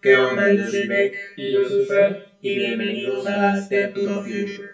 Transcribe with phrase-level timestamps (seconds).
[0.00, 0.52] ¿Qué onda?
[0.54, 4.70] Yo soy Beck y yo soy Fer y bienvenidos a Step to the Future.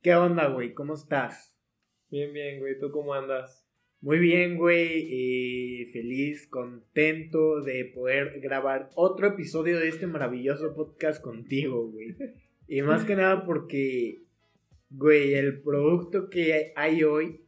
[0.00, 0.72] ¿Qué onda, güey?
[0.72, 1.54] ¿Cómo estás?
[2.08, 2.78] Bien, bien, güey.
[2.78, 3.67] ¿Tú cómo andas?
[4.00, 5.08] Muy bien, güey.
[5.10, 12.14] eh, feliz, contento de poder grabar otro episodio de este maravilloso podcast contigo, güey.
[12.68, 14.20] Y más que nada porque,
[14.90, 17.40] güey, el producto que hay hoy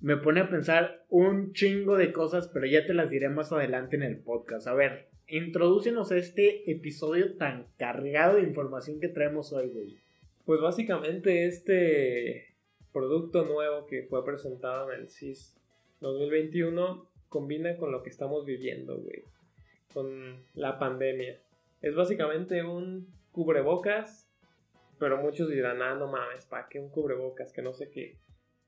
[0.00, 3.96] me pone a pensar un chingo de cosas, pero ya te las diré más adelante
[3.96, 4.66] en el podcast.
[4.68, 9.96] A ver, introdúcenos a este episodio tan cargado de información que traemos hoy, güey.
[10.46, 12.55] Pues básicamente este
[13.30, 15.56] producto nuevo que fue presentado en el CIS
[16.00, 19.24] 2021 combina con lo que estamos viviendo, güey.
[19.92, 21.40] Con la pandemia.
[21.82, 24.28] Es básicamente un cubrebocas,
[24.98, 27.52] pero muchos dirán, ah, no mames, ¿para qué un cubrebocas?
[27.52, 28.16] Que no sé qué.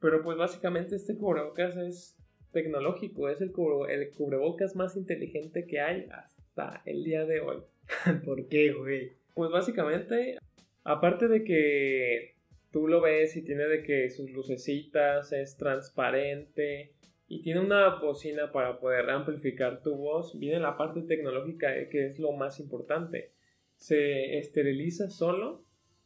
[0.00, 2.16] Pero pues básicamente este cubrebocas es
[2.52, 7.62] tecnológico, es el, cubre- el cubrebocas más inteligente que hay hasta el día de hoy.
[8.24, 9.12] ¿Por qué, güey?
[9.34, 10.38] Pues básicamente,
[10.84, 12.37] aparte de que
[12.70, 16.92] tú lo ves y tiene de que sus lucecitas, es transparente
[17.28, 22.06] y tiene una bocina para poder amplificar tu voz, viene la parte tecnológica eh, que
[22.06, 23.32] es lo más importante.
[23.76, 25.62] Se esteriliza solo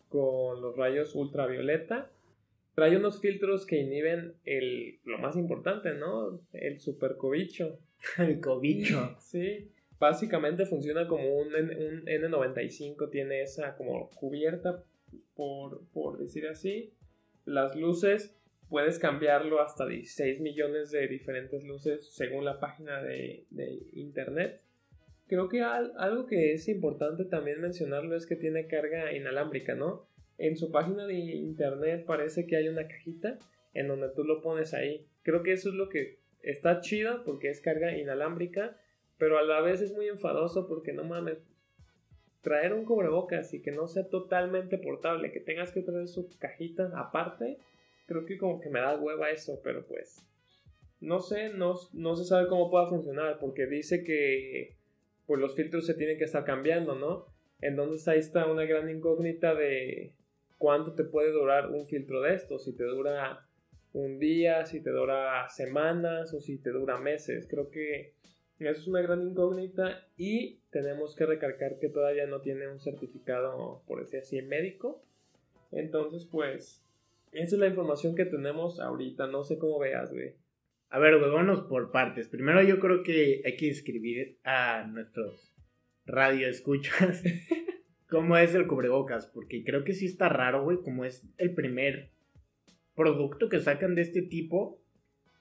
[0.08, 2.10] con los rayos ultravioleta.
[2.74, 6.40] Trae unos filtros que inhiben el, lo más importante, ¿no?
[6.52, 7.78] El supercobicho.
[8.18, 9.16] El cobicho.
[9.20, 14.82] Sí, básicamente funciona como un, un N95, tiene esa como cubierta,
[15.34, 16.92] por, por decir así.
[17.44, 18.36] Las luces,
[18.68, 23.46] puedes cambiarlo hasta 16 millones de diferentes luces según la página de,
[23.92, 24.62] internet.
[25.26, 30.06] Creo que al- algo que es importante también mencionarlo es que tiene carga inalámbrica, ¿no?
[30.38, 33.38] En su página de internet parece que hay una cajita
[33.74, 35.06] en donde tú lo pones ahí.
[35.22, 38.76] Creo que eso es lo que está chido porque es carga inalámbrica,
[39.18, 41.38] pero a la vez es muy enfadoso porque no mames,
[42.42, 46.90] traer un cubrebocas y que no sea totalmente portable, que tengas que traer su cajita
[46.96, 47.58] aparte,
[48.06, 50.26] creo que como que me da hueva eso, pero pues
[51.00, 54.76] no sé, no, no se sabe cómo pueda funcionar porque dice que
[55.26, 57.26] pues los filtros se tienen que estar cambiando, ¿no?
[57.60, 60.12] Entonces ahí está una gran incógnita de
[60.58, 63.46] cuánto te puede durar un filtro de estos, si te dura
[63.92, 67.46] un día, si te dura semanas o si te dura meses.
[67.48, 68.14] Creo que
[68.58, 73.82] eso es una gran incógnita y tenemos que recalcar que todavía no tiene un certificado,
[73.86, 75.02] por decir así, médico.
[75.72, 76.84] Entonces, pues,
[77.32, 79.26] esa es la información que tenemos ahorita.
[79.26, 80.34] No sé cómo veas, güey.
[80.90, 82.28] A ver, güey, vámonos por partes.
[82.28, 85.54] Primero yo creo que hay que describir a nuestros
[86.04, 87.22] radioescuchas
[88.12, 92.10] cómo es el cubrebocas, porque creo que sí está raro, güey, como es el primer
[92.94, 94.81] producto que sacan de este tipo,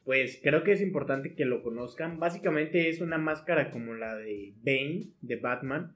[0.06, 2.20] pues creo que es importante que lo conozcan.
[2.20, 5.96] Básicamente es una máscara como la de Bane, de Batman,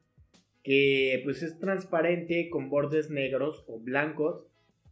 [0.63, 4.45] que pues es transparente con bordes negros o blancos.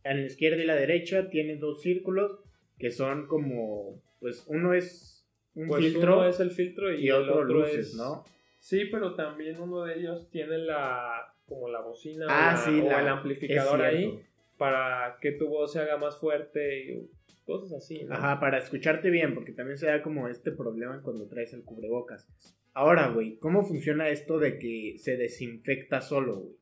[0.03, 2.40] A la izquierda y la derecha tiene dos círculos
[2.78, 5.25] que son como, pues uno es
[5.56, 8.25] un Pues filtro uno es el filtro y, otro, otro luces, es- ¿no?
[8.59, 12.81] Sí, pero también uno de ellos tiene la como la bocina Ah, o, la- sí,
[12.81, 14.19] o la- el amplificador ahí
[14.57, 17.09] para que tu voz se haga más fuerte y
[17.45, 18.15] cosas así, ¿no?
[18.15, 22.27] Ajá, para escucharte bien, porque también se da como este problema cuando traes el cubrebocas.
[22.73, 26.55] Ahora, güey, ¿cómo funciona esto de que se desinfecta solo, güey?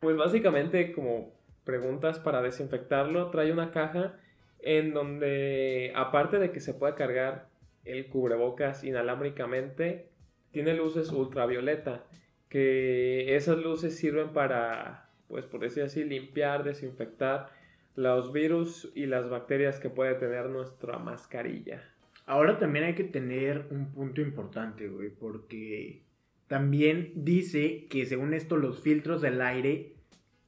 [0.00, 1.32] Pues básicamente como
[1.64, 4.18] preguntas para desinfectarlo, trae una caja
[4.60, 7.48] en donde aparte de que se puede cargar
[7.84, 10.08] el cubrebocas inalámbricamente,
[10.52, 12.04] tiene luces ultravioleta,
[12.48, 17.48] que esas luces sirven para, pues por decir así, limpiar, desinfectar
[17.94, 21.82] los virus y las bacterias que puede tener nuestra mascarilla.
[22.26, 26.04] Ahora también hay que tener un punto importante, güey, porque
[26.46, 29.96] también dice que según esto los filtros del aire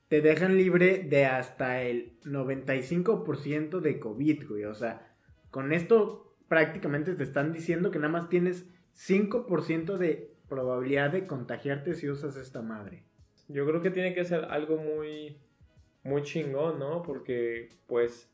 [0.09, 4.65] te dejan libre de hasta el 95% de COVID, güey.
[4.65, 5.15] O sea,
[5.51, 11.95] con esto prácticamente te están diciendo que nada más tienes 5% de probabilidad de contagiarte
[11.95, 13.05] si usas esta madre.
[13.49, 15.39] Yo creo que tiene que ser algo muy,
[16.07, 17.03] muy chingón, ¿no?
[17.03, 18.31] Porque, pues,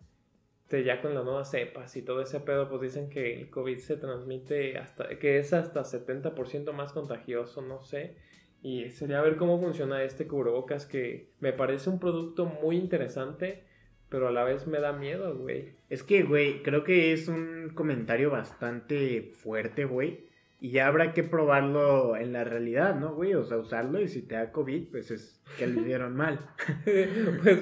[0.81, 3.97] ya con las nuevas cepas y todo ese pedo, pues dicen que el COVID se
[3.97, 8.17] transmite hasta, que es hasta 70% más contagioso, no sé.
[8.63, 13.65] Y sería ver cómo funciona este cubrebocas que me parece un producto muy interesante,
[14.09, 15.75] pero a la vez me da miedo, güey.
[15.91, 20.32] Es que, güey, creo que es un comentario bastante fuerte, güey.
[20.63, 23.35] Y ya habrá que probarlo en la realidad, ¿no, güey?
[23.35, 26.39] O sea, usarlo y si te da COVID, pues es que lo hicieron mal.
[26.85, 27.59] pues,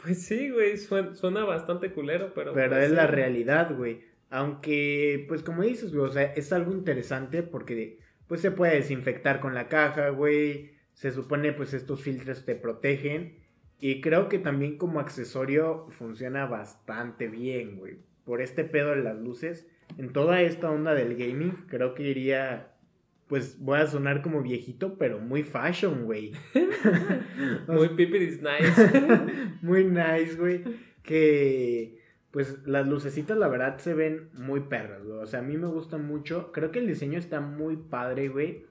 [0.00, 2.52] pues sí, güey, suena, suena bastante culero, pero...
[2.52, 2.94] Pero pues es sí.
[2.94, 4.04] la realidad, güey.
[4.30, 7.98] Aunque, pues como dices, güey, o sea, es algo interesante porque,
[8.28, 10.76] pues se puede desinfectar con la caja, güey.
[10.92, 13.36] Se supone, pues estos filtros te protegen.
[13.80, 17.96] Y creo que también como accesorio funciona bastante bien, güey.
[18.24, 19.66] Por este pedo de las luces.
[19.98, 22.70] En toda esta onda del gaming, creo que iría...
[23.26, 26.32] Pues voy a sonar como viejito, pero muy fashion, güey.
[27.66, 29.16] Muy pipiris nice.
[29.62, 30.62] muy nice, güey.
[31.02, 32.04] Que
[32.34, 35.18] pues las lucecitas la verdad se ven muy perras, güey.
[35.20, 36.50] O sea, a mí me gustan mucho.
[36.52, 38.66] Creo que el diseño está muy padre, güey.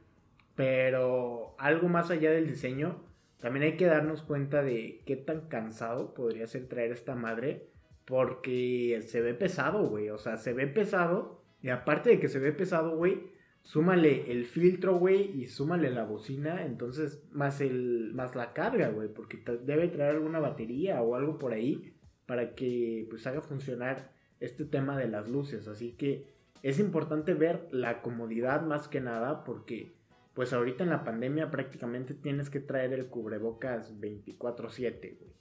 [0.55, 3.01] Pero algo más allá del diseño,
[3.39, 7.69] también hay que darnos cuenta de qué tan cansado podría ser traer esta madre.
[8.05, 10.09] Porque se ve pesado, güey.
[10.09, 11.43] O sea, se ve pesado.
[11.61, 13.31] Y aparte de que se ve pesado, güey,
[13.63, 19.07] súmale el filtro, güey, y súmale la bocina, entonces más el más la carga, güey,
[19.07, 21.93] porque debe traer alguna batería o algo por ahí
[22.25, 26.27] para que pues haga funcionar este tema de las luces, así que
[26.61, 29.93] es importante ver la comodidad más que nada porque
[30.33, 35.33] pues ahorita en la pandemia prácticamente tienes que traer el cubrebocas 24/7, güey.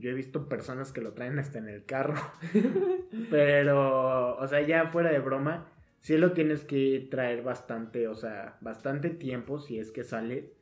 [0.00, 2.14] Yo he visto personas que lo traen hasta en el carro.
[3.30, 5.66] Pero, o sea, ya fuera de broma,
[6.00, 10.54] sí lo tienes que traer bastante, o sea, bastante tiempo si es que sale.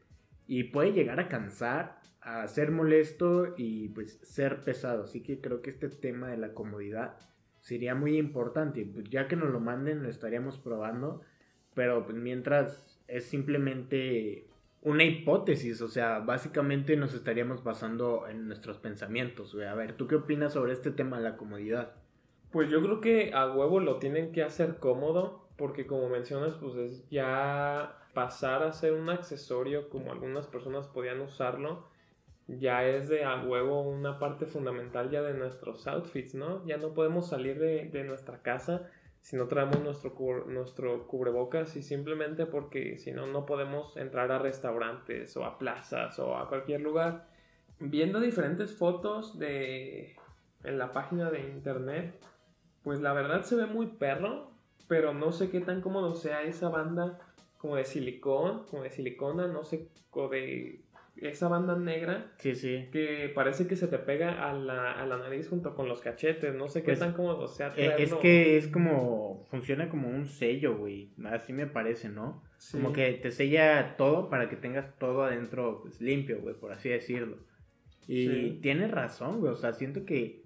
[0.46, 5.04] Y puede llegar a cansar, a ser molesto y pues ser pesado.
[5.04, 7.16] Así que creo que este tema de la comodidad
[7.60, 8.84] sería muy importante.
[8.84, 11.20] Pues, ya que nos lo manden, lo estaríamos probando.
[11.74, 14.48] Pero pues mientras es simplemente
[14.82, 19.66] una hipótesis, o sea, básicamente nos estaríamos basando en nuestros pensamientos, güey.
[19.66, 21.94] A ver, ¿tú qué opinas sobre este tema de la comodidad?
[22.52, 26.76] Pues yo creo que a huevo lo tienen que hacer cómodo, porque como mencionas, pues
[26.76, 31.88] es ya pasar a ser un accesorio como algunas personas podían usarlo,
[32.46, 36.64] ya es de a huevo una parte fundamental ya de nuestros outfits, ¿no?
[36.64, 38.88] Ya no podemos salir de, de nuestra casa
[39.28, 44.38] si no traemos nuestro, nuestro cubrebocas y simplemente porque si no, no podemos entrar a
[44.38, 47.28] restaurantes o a plazas o a cualquier lugar.
[47.78, 50.16] Viendo diferentes fotos de
[50.64, 52.18] en la página de internet,
[52.82, 54.50] pues la verdad se ve muy perro,
[54.86, 57.18] pero no sé qué tan cómodo sea esa banda
[57.58, 60.80] como de silicón, como de silicona, no sé, o de
[61.22, 62.88] esa banda negra Sí, sí.
[62.92, 66.54] que parece que se te pega a la, a la nariz junto con los cachetes,
[66.54, 67.72] no sé qué Pues, tan cómodo sea.
[67.76, 71.10] Eh, es que es como, funciona como un sello, güey.
[71.24, 72.42] Así me parece, ¿no?
[72.58, 72.76] Sí.
[72.78, 76.88] Como que te sella todo para que tengas todo adentro pues, limpio, güey, por así
[76.88, 77.36] decirlo.
[78.06, 79.52] Y tienes razón, güey.
[79.52, 80.42] O sea, siento que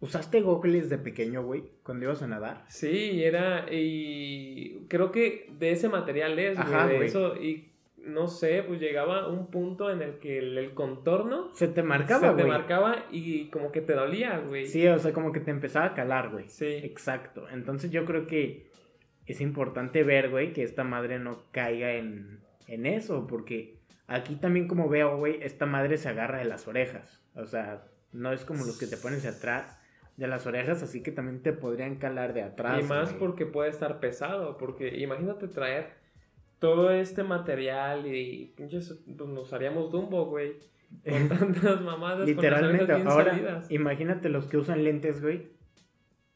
[0.00, 2.64] usaste goggles de pequeño, güey, cuando ibas a nadar.
[2.68, 3.66] Sí, era.
[3.72, 7.08] Y creo que de ese material es, güey, Ajá, de güey.
[7.08, 7.36] eso.
[7.36, 7.72] Y
[8.06, 12.30] no sé, pues llegaba un punto en el que el, el contorno Se te marcaba,
[12.30, 14.66] se te marcaba y como que te dolía, güey.
[14.66, 16.48] Sí, o sea, como que te empezaba a calar, güey.
[16.48, 16.66] Sí.
[16.66, 17.46] Exacto.
[17.50, 18.70] Entonces yo creo que
[19.26, 24.68] es importante ver, güey, que esta madre no caiga en, en eso, porque aquí también
[24.68, 27.22] como veo, güey, esta madre se agarra de las orejas.
[27.34, 29.80] O sea, no es como los que te pones atrás
[30.16, 32.80] de las orejas, así que también te podrían calar de atrás.
[32.80, 36.03] Y más porque puede estar pesado, porque imagínate traer
[36.64, 40.54] todo este material y pinches, pues nos haríamos Dumbo, güey.
[41.06, 43.70] Con tantas mamadas Literalmente, con ahora salidas.
[43.70, 45.48] imagínate los que usan lentes, güey.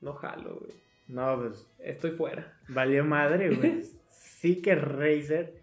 [0.00, 0.72] No jalo, güey.
[1.06, 2.52] No, pues Estoy fuera.
[2.68, 3.82] Valió madre, güey.
[4.10, 5.54] Sí que Razer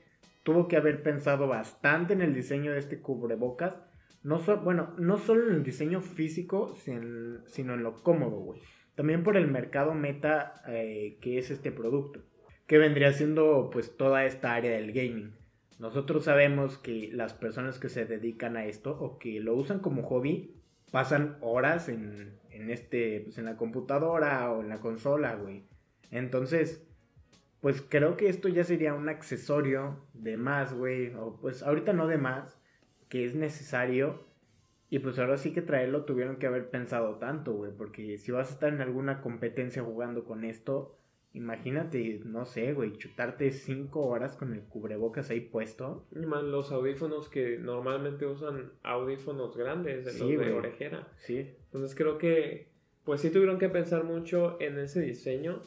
[0.44, 3.74] tuvo que haber pensado bastante en el diseño de este cubrebocas.
[4.24, 8.60] No so- bueno, no solo en el diseño físico, sin- sino en lo cómodo, güey.
[8.96, 12.20] También por el mercado meta eh, que es este producto.
[12.68, 15.34] Que vendría siendo pues toda esta área del gaming.
[15.80, 20.04] Nosotros sabemos que las personas que se dedican a esto o que lo usan como
[20.04, 20.56] hobby
[20.92, 25.66] pasan horas en, en este, pues en la computadora o en la consola, güey.
[26.12, 26.86] Entonces,
[27.60, 31.14] pues creo que esto ya sería un accesorio de más, güey.
[31.16, 32.58] O pues ahorita no de más,
[33.10, 34.24] que es necesario.
[34.90, 37.72] Y pues ahora sí que traerlo tuvieron que haber pensado tanto, güey.
[37.76, 40.96] Porque si vas a estar en alguna competencia jugando con esto,
[41.36, 46.06] imagínate, no sé, güey, chutarte cinco horas con el cubrebocas ahí puesto.
[46.12, 50.51] Los audífonos que normalmente usan audífonos grandes, de Sí, los de güey.
[50.51, 51.08] orejera.
[51.18, 52.70] Sí, Entonces creo que,
[53.04, 55.62] pues sí tuvieron que pensar mucho en ese diseño.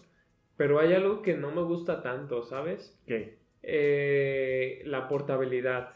[0.56, 2.98] Pero hay algo que no me gusta tanto, ¿sabes?
[3.06, 3.38] ¿qué?
[3.62, 5.90] Eh, la portabilidad.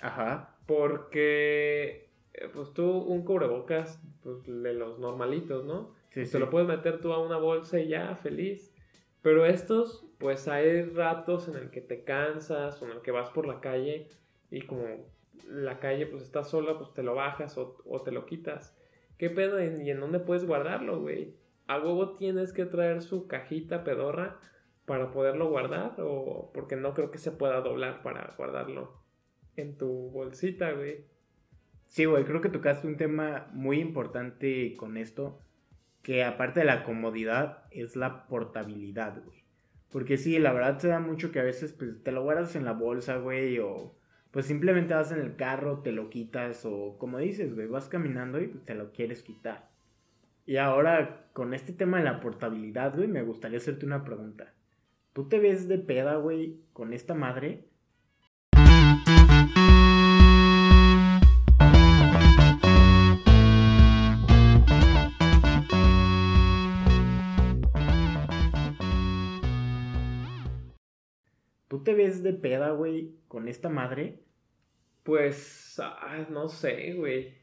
[0.00, 0.56] Ajá.
[0.66, 5.94] Porque, eh, pues tú, un cubrebocas, pues de los normalitos, ¿no?
[6.10, 6.38] Sí, Te sí.
[6.38, 8.73] lo puedes meter tú a una bolsa y ya, feliz.
[9.24, 13.30] Pero estos, pues hay ratos en el que te cansas o en el que vas
[13.30, 14.10] por la calle
[14.50, 14.84] y como
[15.48, 18.76] la calle pues está sola, pues te lo bajas o, te lo quitas.
[19.16, 19.64] ¿Qué pedo?
[19.64, 21.34] ¿Y en dónde puedes guardarlo, güey?
[21.66, 24.38] A huevo tienes que traer su cajita pedorra
[24.84, 28.92] para poderlo guardar o porque no creo que se pueda doblar para guardarlo
[29.56, 31.06] en tu bolsita, güey.
[31.86, 35.38] Sí, güey, creo que tocaste un tema muy importante con esto,
[36.04, 39.42] que aparte de la comodidad es la portabilidad, güey.
[39.90, 42.64] Porque sí, la verdad se da mucho que a veces pues te lo guardas en
[42.64, 43.96] la bolsa, güey, o
[44.30, 48.40] pues simplemente vas en el carro, te lo quitas, o como dices, güey, vas caminando
[48.40, 49.70] y te lo quieres quitar.
[50.46, 54.52] Y ahora, con este tema de la portabilidad, güey, me gustaría hacerte una pregunta.
[55.14, 57.68] ¿Tú te ves de peda, güey, con esta madre?
[71.84, 74.20] Te ves de peda, güey, con esta madre?
[75.02, 77.34] Pues, ah, no sé, güey.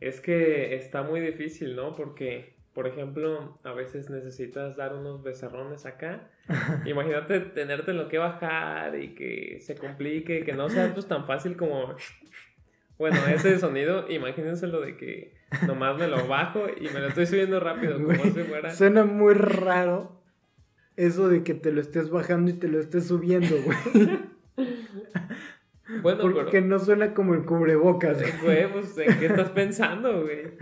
[0.00, 1.94] Es que está muy difícil, ¿no?
[1.94, 6.30] Porque, por ejemplo, a veces necesitas dar unos becerrones acá.
[6.86, 11.56] Imagínate tenerte lo que bajar y que se complique, que no sea pues tan fácil
[11.56, 11.94] como...
[12.98, 15.34] Bueno, ese sonido, imagínense lo de que
[15.66, 18.70] nomás me lo bajo y me lo estoy subiendo rápido, como si fuera...
[18.70, 20.15] Suena muy raro
[20.96, 24.18] eso de que te lo estés bajando y te lo estés subiendo, güey.
[26.02, 26.66] Bueno, Porque pero...
[26.66, 28.20] no suena como el cubrebocas.
[28.42, 30.52] Güey, pues, ¿en qué estás pensando, güey?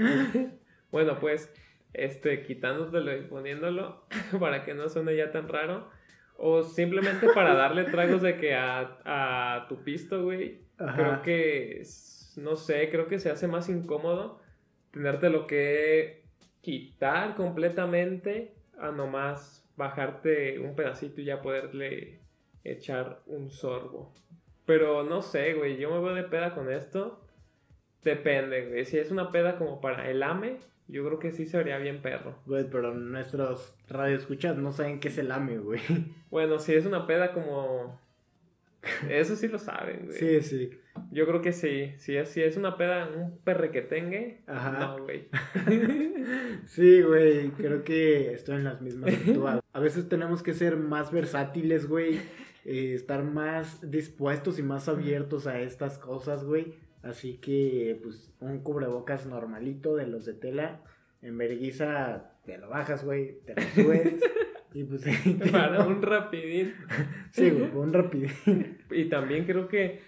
[0.92, 1.50] Bueno, pues,
[1.94, 4.04] este, quitándotelo y poniéndolo
[4.38, 5.88] para que no suene ya tan raro.
[6.36, 10.60] O simplemente para darle tragos de que a, a tu pisto, güey.
[10.76, 11.82] Creo que,
[12.36, 14.42] no sé, creo que se hace más incómodo
[14.94, 16.22] tenértelo que
[16.60, 22.20] quitar completamente a nomás bajarte un pedacito y ya poderle
[22.62, 24.12] echar un sorbo.
[24.66, 27.20] Pero no sé, güey, yo me voy de peda con esto.
[28.02, 28.84] Depende, güey.
[28.84, 32.02] Si es una peda como para el AME, yo creo que sí se vería bien
[32.02, 32.38] perro.
[32.46, 35.80] Güey, pero nuestros radioescuchas no saben qué es el AME, güey.
[36.30, 38.00] Bueno, si es una peda como...
[39.08, 40.18] Eso sí lo saben, güey.
[40.18, 40.70] Sí, sí.
[41.10, 41.92] Yo creo que sí.
[41.98, 44.78] Si es, si es una peda, un perre que tenga, Ajá.
[44.96, 45.28] no, güey.
[46.66, 49.46] Sí, güey, creo que estoy en las mismas tú.
[49.46, 52.18] A veces tenemos que ser más versátiles, güey.
[52.64, 56.74] eh, estar más dispuestos y más abiertos a estas cosas, güey.
[57.02, 60.80] Así que, pues, un cubrebocas normalito de los de tela.
[61.20, 64.22] En verguiza te lo bajas, güey, te lo subes.
[64.72, 65.04] y pues,
[65.52, 66.74] Para un rapidín.
[67.30, 68.78] sí, güey, un rapidín.
[68.90, 70.00] Y también creo que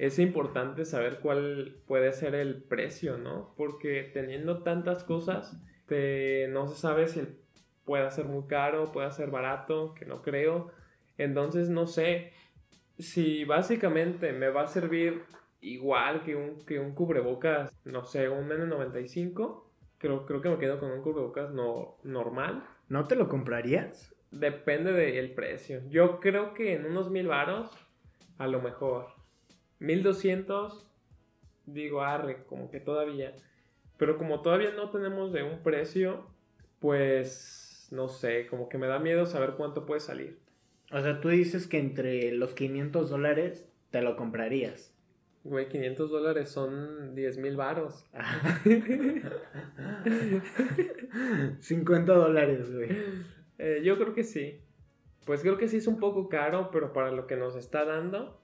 [0.00, 3.52] es importante saber cuál puede ser el precio, ¿no?
[3.54, 7.22] Porque teniendo tantas cosas, te- no se sabe si
[7.84, 10.70] puede ser muy caro, puede ser barato, que no creo.
[11.18, 12.32] Entonces no sé
[12.98, 15.22] si básicamente me va a servir
[15.60, 19.64] igual que un, que un cubrebocas, no sé, un N95.
[19.98, 22.64] Creo, creo que me quedo con un cubrebocas no, normal.
[22.88, 24.14] ¿No te lo comprarías?
[24.30, 25.82] Depende del precio.
[25.90, 27.70] Yo creo que en unos mil varos,
[28.38, 29.19] a lo mejor.
[29.80, 30.86] 1200,
[31.66, 33.34] digo, arre, como que todavía.
[33.96, 36.26] Pero como todavía no tenemos de un precio,
[36.78, 40.38] pues no sé, como que me da miedo saber cuánto puede salir.
[40.92, 44.94] O sea, tú dices que entre los 500 dólares te lo comprarías.
[45.42, 48.06] Güey, 500 dólares son 10 mil varos.
[51.60, 52.90] 50 dólares, güey.
[53.58, 54.60] Eh, yo creo que sí.
[55.24, 58.39] Pues creo que sí es un poco caro, pero para lo que nos está dando.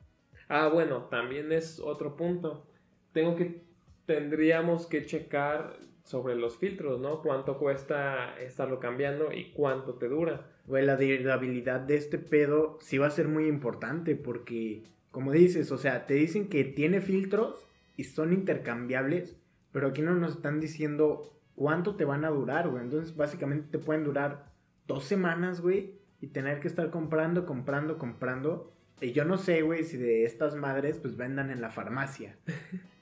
[0.49, 2.67] Ah, bueno, también es otro punto.
[3.13, 3.65] Tengo que.
[4.07, 7.21] Tendríamos que checar sobre los filtros, ¿no?
[7.21, 10.47] Cuánto cuesta estarlo cambiando y cuánto te dura.
[10.67, 15.73] Güey, la durabilidad de este pedo sí va a ser muy importante porque, como dices,
[15.73, 19.37] o sea, te dicen que tiene filtros y son intercambiables,
[19.73, 22.85] pero aquí no nos están diciendo cuánto te van a durar, güey.
[22.85, 24.53] Entonces, básicamente te pueden durar
[24.87, 28.73] dos semanas, güey, y tener que estar comprando, comprando, comprando.
[29.01, 32.37] Y yo no sé, güey, si de estas madres pues vendan en la farmacia.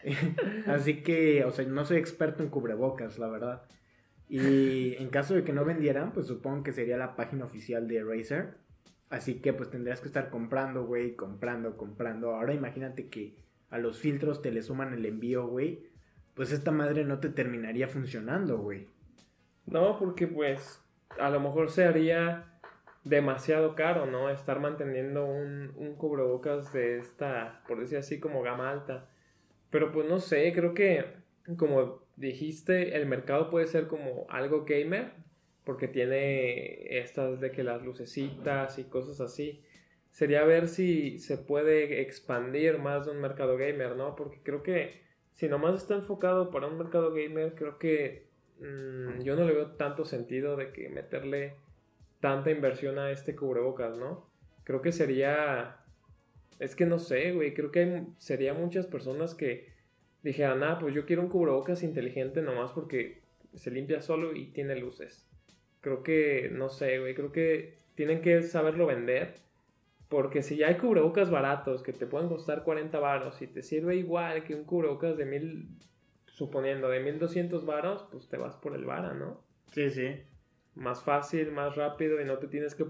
[0.66, 3.62] Así que, o sea, no soy experto en cubrebocas, la verdad.
[4.28, 8.02] Y en caso de que no vendieran, pues supongo que sería la página oficial de
[8.02, 8.56] Razer.
[9.10, 12.34] Así que pues tendrías que estar comprando, güey, comprando, comprando.
[12.34, 13.36] Ahora imagínate que
[13.70, 15.84] a los filtros te le suman el envío, güey.
[16.34, 18.88] Pues esta madre no te terminaría funcionando, güey.
[19.66, 20.82] No, porque pues
[21.20, 22.53] a lo mejor se haría
[23.04, 24.30] demasiado caro, ¿no?
[24.30, 29.08] Estar manteniendo un, un cubrebocas de esta, por decir así, como gama alta.
[29.70, 31.24] Pero pues no sé, creo que
[31.56, 35.12] como dijiste, el mercado puede ser como algo gamer.
[35.64, 39.62] porque tiene estas de que las lucecitas y cosas así.
[40.10, 44.14] Sería ver si se puede expandir más de un mercado gamer, ¿no?
[44.14, 48.26] Porque creo que si nomás está enfocado para un mercado gamer, creo que
[48.60, 51.54] mm, yo no le veo tanto sentido de que meterle
[52.20, 54.28] tanta inversión a este cubrebocas, ¿no?
[54.64, 55.76] Creo que sería...
[56.58, 59.72] Es que no sé, güey, creo que hay, sería muchas personas que
[60.22, 63.22] dijeran, ah, pues yo quiero un cubrebocas inteligente nomás porque
[63.54, 65.28] se limpia solo y tiene luces.
[65.80, 69.42] Creo que, no sé, güey, creo que tienen que saberlo vender.
[70.08, 73.96] Porque si ya hay cubrebocas baratos que te pueden costar 40 varos y te sirve
[73.96, 75.68] igual que un cubrebocas de mil,
[76.26, 79.42] suponiendo de 1200 varos, pues te vas por el vara, ¿no?
[79.72, 80.22] Sí, sí.
[80.74, 82.84] Más fácil, más rápido y no te tienes que,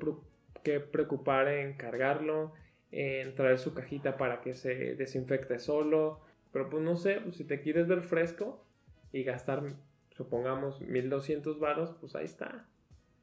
[0.80, 2.52] preocupar en cargarlo,
[2.90, 6.20] en traer su cajita para que se desinfecte solo.
[6.52, 8.64] Pero pues no sé, pues si te quieres ver fresco
[9.12, 9.62] y gastar,
[10.10, 12.66] supongamos, 1200 varos, pues ahí está.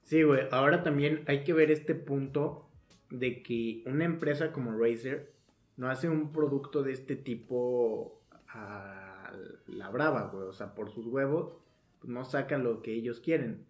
[0.03, 0.47] Sí, güey.
[0.51, 2.69] Ahora también hay que ver este punto
[3.09, 5.31] de que una empresa como Razer
[5.77, 9.31] no hace un producto de este tipo a
[9.67, 10.47] la brava, güey.
[10.47, 11.53] O sea, por sus huevos,
[11.99, 13.65] pues no sacan lo que ellos quieren.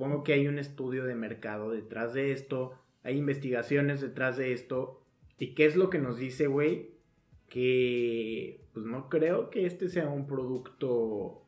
[0.00, 5.02] Supongo que hay un estudio de mercado detrás de esto, hay investigaciones detrás de esto.
[5.38, 6.92] ¿Y qué es lo que nos dice, güey?
[7.50, 11.42] Que pues no creo que este sea un producto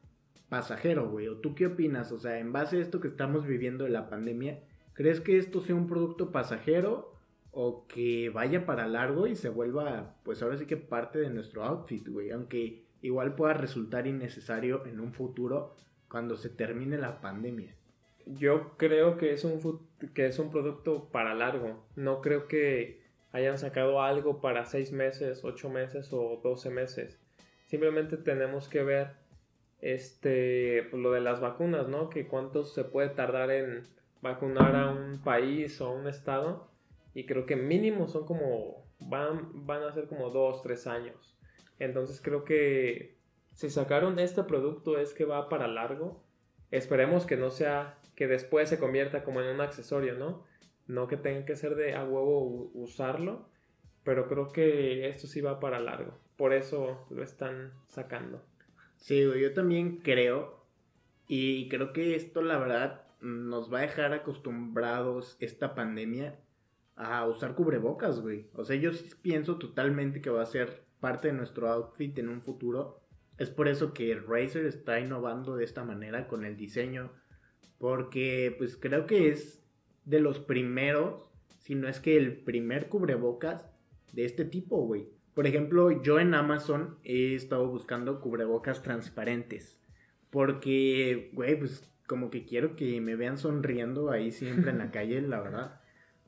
[0.51, 1.29] pasajero, güey.
[1.29, 2.13] ¿O tú qué opinas?
[2.13, 4.61] O sea, en base a esto que estamos viviendo de la pandemia,
[4.93, 7.17] ¿crees que esto sea un producto pasajero
[7.53, 11.65] o que vaya para largo y se vuelva, pues ahora sí que parte de nuestro
[11.65, 12.33] outfit, güey?
[12.33, 15.75] Aunque igual pueda resultar innecesario en un futuro
[16.07, 17.77] cuando se termine la pandemia.
[18.27, 21.85] Yo creo que es un, que es un producto para largo.
[21.97, 23.03] No creo que
[23.33, 27.19] hayan sacado algo para seis meses, ocho meses o doce meses.
[27.67, 29.13] Simplemente tenemos que ver
[29.81, 32.11] este, pues, lo de las vacunas, ¿no?
[32.11, 33.83] Que cuánto se puede tardar en
[34.21, 36.69] vacunar a un país o a un estado.
[37.15, 41.37] Y creo que mínimo son como, van, van a ser como dos, tres años.
[41.79, 43.17] Entonces creo que
[43.55, 46.23] si sacaron este producto es que va para largo.
[46.71, 50.45] Esperemos que no sea, que después se convierta como en un accesorio, ¿no?
[50.87, 53.49] No que tenga que ser de a huevo usarlo.
[54.05, 56.19] Pero creo que esto sí va para largo.
[56.37, 58.45] Por eso lo están sacando.
[58.97, 60.65] Sí, yo también creo.
[61.29, 66.39] Y creo que esto, la verdad, nos va a dejar acostumbrados esta pandemia
[66.97, 68.49] a usar cubrebocas, güey.
[68.55, 72.29] O sea, yo sí pienso totalmente que va a ser parte de nuestro outfit en
[72.29, 73.01] un futuro.
[73.39, 77.13] Es por eso que Razer está innovando de esta manera con el diseño.
[77.83, 79.61] Porque, pues creo que es
[80.05, 83.69] de los primeros, si no es que el primer cubrebocas
[84.13, 85.09] de este tipo, güey.
[85.35, 89.81] Por ejemplo, yo en Amazon he estado buscando cubrebocas transparentes.
[90.31, 95.21] Porque, güey, pues como que quiero que me vean sonriendo ahí siempre en la calle,
[95.21, 95.81] la verdad.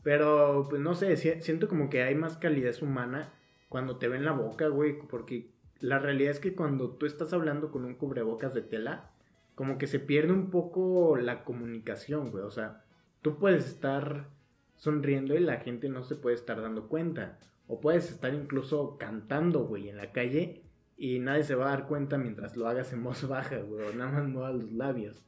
[0.02, 3.32] Pero, pues no sé, siento como que hay más calidez humana
[3.68, 4.98] cuando te ven la boca, güey.
[5.06, 9.13] Porque la realidad es que cuando tú estás hablando con un cubrebocas de tela,
[9.54, 12.44] como que se pierde un poco la comunicación, güey.
[12.44, 12.84] O sea,
[13.22, 14.28] tú puedes estar
[14.76, 17.38] sonriendo y la gente no se puede estar dando cuenta.
[17.66, 20.64] O puedes estar incluso cantando, güey, en la calle
[20.96, 23.94] y nadie se va a dar cuenta mientras lo hagas en voz baja, güey, o
[23.94, 25.24] nada más muevas los labios.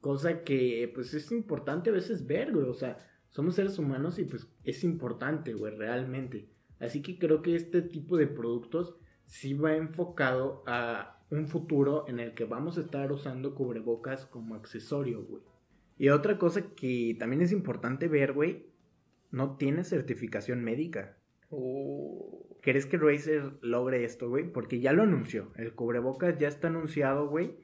[0.00, 4.24] Cosa que, pues, es importante a veces ver, güey, o sea, somos seres humanos y,
[4.24, 6.48] pues, es importante, güey, realmente.
[6.78, 12.20] Así que creo que este tipo de productos sí va enfocado a un futuro en
[12.20, 15.42] el que vamos a estar usando cubrebocas como accesorio, güey.
[15.96, 18.66] Y otra cosa que también es importante ver, güey,
[19.30, 21.16] no tiene certificación médica.
[21.50, 22.40] Uh.
[22.62, 24.50] ¿Crees que Razer logre esto, güey?
[24.52, 25.52] Porque ya lo anunció.
[25.56, 27.56] El cubrebocas ya está anunciado, güey.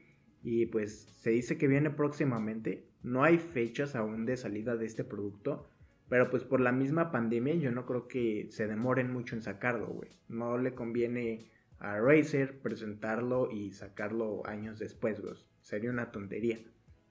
[0.42, 2.88] Y pues se dice que viene próximamente.
[3.02, 5.68] No hay fechas aún de salida de este producto.
[6.08, 9.88] Pero pues por la misma pandemia yo no creo que se demoren mucho en sacarlo,
[9.88, 10.10] güey.
[10.28, 15.34] No le conviene a Razer presentarlo y sacarlo años después, güey.
[15.60, 16.58] Sería una tontería.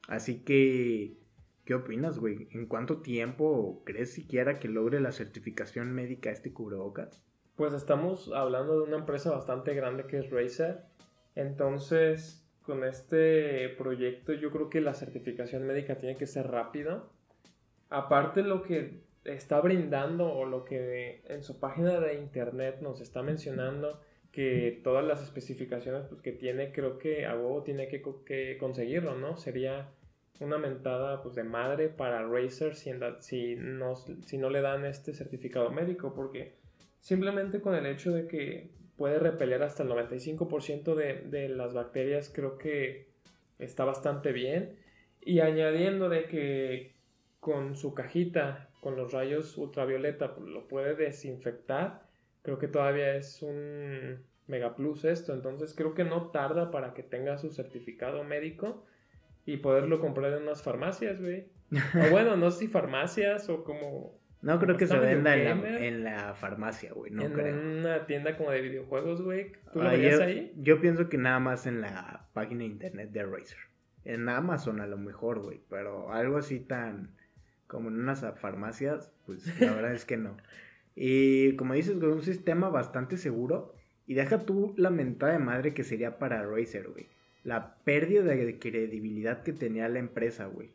[0.08, 1.18] Así que
[1.66, 2.48] ¿Qué opinas, güey?
[2.52, 7.26] ¿En cuánto tiempo crees siquiera que logre la certificación médica este cubrebocas?
[7.56, 10.84] Pues estamos hablando de una empresa bastante grande que es Razer.
[11.34, 17.04] Entonces, con este proyecto yo creo que la certificación médica tiene que ser rápida.
[17.90, 23.24] Aparte lo que está brindando o lo que en su página de internet nos está
[23.24, 24.02] mencionando
[24.36, 29.16] que todas las especificaciones pues, que tiene creo que a huevo tiene que, que conseguirlo,
[29.16, 29.38] ¿no?
[29.38, 29.94] Sería
[30.42, 35.14] una mentada pues, de madre para Razer si, si, no, si no le dan este
[35.14, 36.58] certificado médico, porque
[37.00, 42.30] simplemente con el hecho de que puede repeler hasta el 95% de, de las bacterias,
[42.30, 43.08] creo que
[43.58, 44.76] está bastante bien.
[45.22, 46.94] Y añadiendo de que
[47.40, 52.05] con su cajita, con los rayos ultravioleta, pues, lo puede desinfectar,
[52.46, 55.34] creo que todavía es un mega plus esto.
[55.34, 58.86] Entonces creo que no tarda para que tenga su certificado médico
[59.46, 61.48] y poderlo comprar en unas farmacias, güey.
[61.72, 65.44] O bueno, no sé si farmacias o como No creo que se ¿Está venda en
[65.62, 67.12] la, en la farmacia, güey.
[67.12, 67.54] No en creo.
[67.56, 69.52] una tienda como de videojuegos, güey.
[69.74, 70.54] ¿Tú lo Ah, veías yo, ahí?
[70.58, 73.58] yo pienso que nada más en la página de internet de Razer.
[74.04, 75.62] En Amazon a lo mejor, güey.
[75.70, 77.16] Pero algo así tan
[77.66, 80.38] como en unas farmacias, pues la verdad es que no.
[80.96, 83.74] Y como dices, güey, un sistema bastante seguro.
[84.08, 87.08] Y deja tú la mentada de madre que sería para Razer, güey.
[87.44, 90.72] La pérdida de credibilidad que tenía la empresa, güey.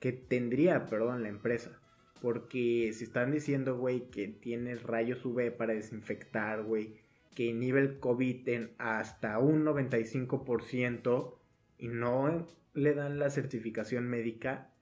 [0.00, 1.80] Que tendría, perdón, la empresa.
[2.22, 6.94] Porque si están diciendo, güey, que tienes rayos UV para desinfectar, güey.
[7.34, 11.34] Que inhibe el COVID en hasta un 95%
[11.78, 14.72] y no le dan la certificación médica,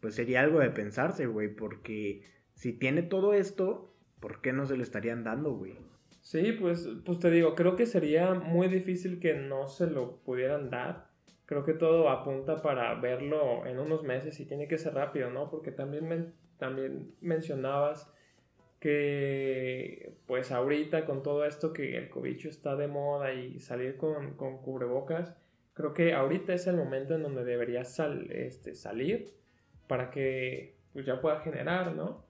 [0.00, 1.48] pues sería algo de pensarse, güey.
[1.48, 2.22] Porque
[2.54, 5.74] si tiene todo esto, ¿por qué no se lo estarían dando, güey?
[6.20, 10.68] Sí, pues, pues te digo, creo que sería muy difícil que no se lo pudieran
[10.70, 11.06] dar.
[11.46, 15.48] Creo que todo apunta para verlo en unos meses y tiene que ser rápido, ¿no?
[15.48, 18.12] Porque también, men- también mencionabas
[18.80, 24.34] que pues ahorita con todo esto que el cobicho está de moda y salir con,
[24.34, 25.34] con cubrebocas,
[25.74, 29.32] creo que ahorita es el momento en donde debería sal- este, salir
[29.88, 32.24] para que pues ya pueda generar, ¿no?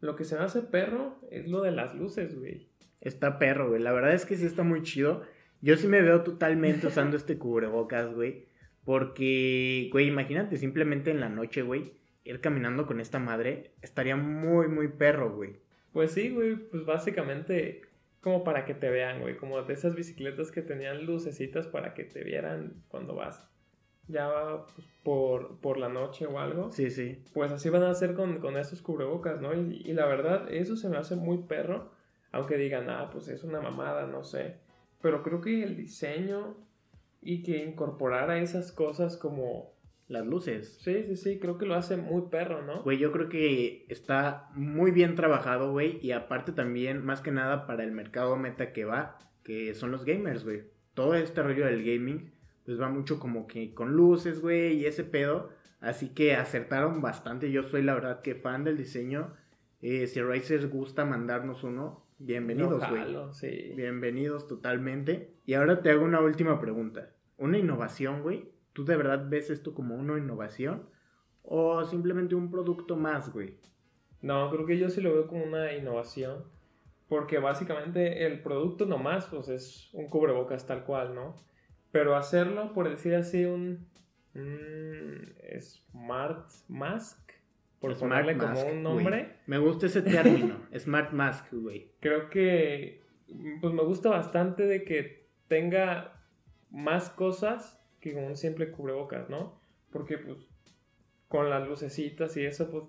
[0.00, 2.68] Lo que se me hace perro es lo de las luces, güey.
[3.00, 3.82] Está perro, güey.
[3.82, 5.22] La verdad es que sí está muy chido.
[5.60, 8.46] Yo sí me veo totalmente usando este cubrebocas, güey.
[8.84, 11.92] Porque, güey, imagínate simplemente en la noche, güey,
[12.24, 13.72] ir caminando con esta madre.
[13.82, 15.56] Estaría muy, muy perro, güey.
[15.92, 17.82] Pues sí, güey, pues básicamente
[18.20, 22.04] como para que te vean, güey, como de esas bicicletas que tenían lucecitas para que
[22.04, 23.48] te vieran cuando vas
[24.08, 26.72] ya pues, por, por la noche o algo.
[26.72, 27.22] Sí, sí.
[27.32, 29.54] Pues así van a hacer con, con estos cubrebocas, ¿no?
[29.54, 31.92] Y, y la verdad, eso se me hace muy perro,
[32.32, 34.56] aunque digan, ah, pues es una mamada, no sé.
[35.00, 36.56] Pero creo que el diseño
[37.20, 39.76] y que incorporara esas cosas como...
[40.08, 40.78] Las luces.
[40.80, 42.82] Sí, sí, sí, creo que lo hace muy perro, ¿no?
[42.82, 45.98] Güey, yo creo que está muy bien trabajado, güey.
[46.00, 50.06] Y aparte también, más que nada, para el mercado meta que va, que son los
[50.06, 50.62] gamers, güey.
[50.94, 52.32] Todo este rollo del gaming,
[52.68, 55.48] pues va mucho como que con luces, güey, y ese pedo.
[55.80, 57.50] Así que acertaron bastante.
[57.50, 59.32] Yo soy la verdad que fan del diseño.
[59.80, 63.04] Eh, si Razer gusta mandarnos uno, bienvenidos, güey.
[63.32, 63.72] sí.
[63.74, 65.32] Bienvenidos totalmente.
[65.46, 67.14] Y ahora te hago una última pregunta.
[67.38, 68.52] ¿Una innovación, güey?
[68.74, 70.90] ¿Tú de verdad ves esto como una innovación?
[71.42, 73.56] ¿O simplemente un producto más, güey?
[74.20, 76.44] No, creo que yo sí lo veo como una innovación.
[77.08, 81.47] Porque básicamente el producto nomás, pues es un cubrebocas tal cual, ¿no?
[81.90, 83.86] Pero hacerlo, por decir así, un,
[84.34, 87.18] un Smart Mask,
[87.80, 90.56] por Smart ponerle como un nombre, Me gusta ese término.
[90.78, 91.92] Smart Mask, güey.
[92.00, 93.02] creo que
[93.60, 96.14] pues me gusta bastante de que tenga
[96.70, 99.60] más cosas que un simple cubrebocas, ¿no?
[99.90, 100.38] Porque pues
[101.28, 102.84] con las lucecitas y eso pues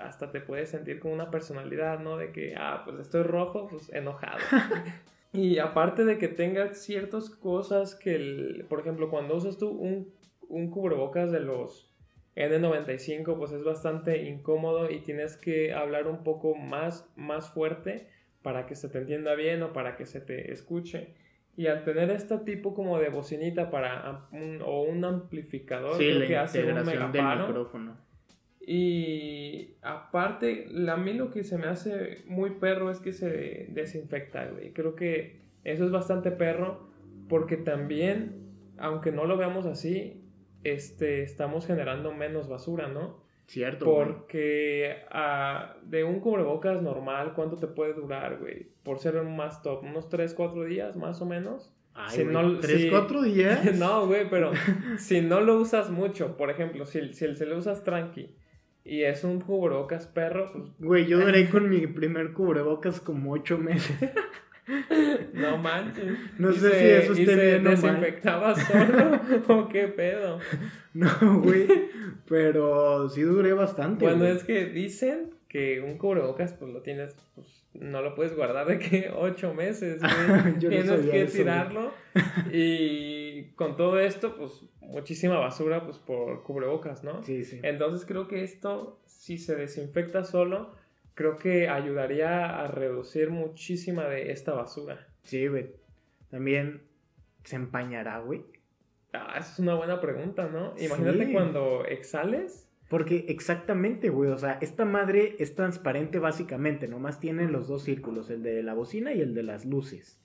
[0.00, 2.16] hasta te puedes sentir como una personalidad, ¿no?
[2.16, 4.38] De que, ah, pues estoy rojo, pues enojado.
[5.34, 10.12] y aparte de que tenga ciertas cosas que, el- por ejemplo, cuando usas tú un,
[10.48, 11.90] un cubrebocas de los
[12.36, 18.08] N95, pues es bastante incómodo y tienes que hablar un poco más, más fuerte
[18.42, 21.14] para que se te entienda bien o para que se te escuche.
[21.56, 26.18] Y al tener este tipo como de bocinita para un- o un amplificador Sí, creo
[26.20, 27.46] la que hace un integración del megaparo.
[27.46, 27.96] micrófono.
[28.66, 34.46] Y aparte, a mí lo que se me hace muy perro es que se desinfecta,
[34.46, 34.72] güey.
[34.72, 36.88] Creo que eso es bastante perro
[37.28, 40.22] porque también, aunque no lo veamos así,
[40.62, 43.22] este, estamos generando menos basura, ¿no?
[43.46, 43.84] Cierto.
[43.84, 48.68] Porque ah, de un cubrebocas normal, ¿cuánto te puede durar, güey?
[48.82, 51.74] Por ser un más top, unos 3, 4 días más o menos.
[51.92, 53.76] Ay, si güey, no- ¿Tres, si- cuatro días?
[53.78, 54.50] no, güey, pero
[54.98, 58.34] si no lo usas mucho, por ejemplo, si, si, si lo usas tranqui
[58.84, 63.58] y es un cubrebocas perro, pues Güey, yo duré con mi primer cubrebocas como ocho
[63.58, 63.96] meses.
[65.34, 66.16] no manches.
[66.38, 67.72] No sé se- si eso esté se bien mal.
[67.76, 70.38] desinfectaba solo o qué pedo.
[70.94, 71.10] No,
[71.42, 71.66] güey.
[72.28, 74.04] Pero sí duré bastante.
[74.04, 74.32] Bueno, güey.
[74.36, 78.78] es que dicen que un cubrebocas, pues lo tienes, pues no lo puedes guardar de
[78.78, 80.12] que ocho meses, güey.
[80.60, 81.26] Yo no Tienes que eso, güey.
[81.28, 81.92] tirarlo.
[82.52, 83.23] Y
[83.56, 87.22] con todo esto, pues muchísima basura, pues por cubrebocas, ¿no?
[87.22, 87.60] Sí, sí.
[87.62, 90.74] Entonces creo que esto, si se desinfecta solo,
[91.14, 95.06] creo que ayudaría a reducir muchísima de esta basura.
[95.22, 95.70] Sí, güey.
[96.30, 96.82] También
[97.44, 98.44] se empañará, güey.
[99.12, 100.74] Ah, esa es una buena pregunta, ¿no?
[100.78, 101.32] Imagínate Sí.
[101.32, 102.68] cuando exhales.
[102.88, 108.28] Porque exactamente, güey, o sea, esta madre es transparente básicamente, nomás tiene los dos círculos,
[108.30, 110.20] el de la bocina y el de las luces.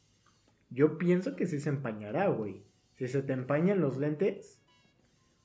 [0.70, 2.64] Yo pienso que sí se empañará, güey.
[3.00, 4.62] Si se te empañan los lentes,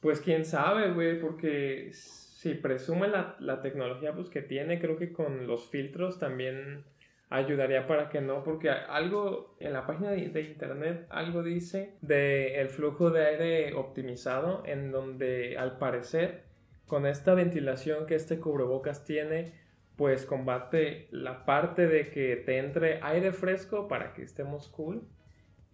[0.01, 5.13] Pues quién sabe, güey, porque si presume la, la tecnología pues, que tiene, creo que
[5.13, 6.85] con los filtros también
[7.31, 12.61] ayudaría para que no, porque algo en la página de, de internet, algo dice de
[12.61, 16.43] el flujo de aire optimizado, en donde al parecer
[16.87, 19.55] con esta ventilación que este cubrebocas tiene,
[19.97, 25.09] pues combate la parte de que te entre aire fresco para que estemos cool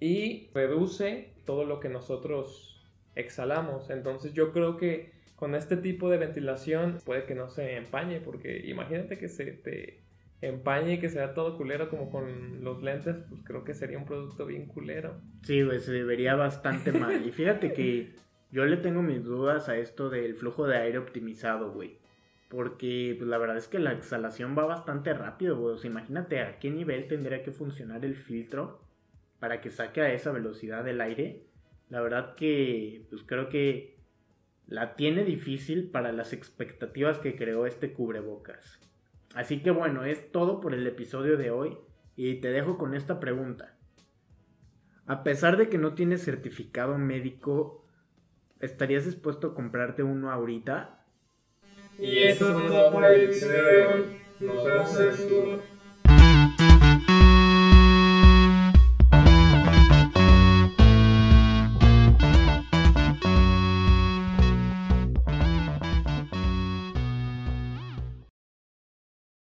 [0.00, 2.82] y reduce todo lo que nosotros
[3.14, 3.90] exhalamos.
[3.90, 8.62] Entonces yo creo que con este tipo de ventilación puede que no se empañe, porque
[8.66, 10.02] imagínate que se te
[10.40, 14.06] empañe y que sea todo culero como con los lentes, pues creo que sería un
[14.06, 15.20] producto bien culero.
[15.42, 17.26] sí, güey, se vería bastante mal.
[17.26, 18.14] Y fíjate que
[18.50, 21.98] yo le tengo mis dudas a esto del flujo de aire optimizado, güey.
[22.48, 25.74] Porque pues, la verdad es que la exhalación va bastante rápido, güey.
[25.74, 28.80] O sea, imagínate a qué nivel tendría que funcionar el filtro
[29.40, 31.42] para que saque a esa velocidad el aire.
[31.88, 33.98] La verdad que pues creo que
[34.68, 38.79] la tiene difícil para las expectativas que creó este cubrebocas.
[39.35, 41.76] Así que bueno, es todo por el episodio de hoy
[42.14, 43.76] y te dejo con esta pregunta.
[45.07, 47.85] A pesar de que no tienes certificado médico,
[48.61, 51.05] ¿estarías dispuesto a comprarte uno ahorita?
[51.98, 54.20] Y eso es todo por el hoy.
[54.38, 55.62] Nos vemos en el futuro.